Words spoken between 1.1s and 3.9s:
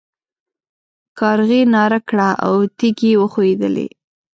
کارغې ناره کړه او تيږې وښوېدلې.